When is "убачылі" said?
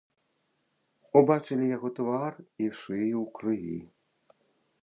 1.21-1.69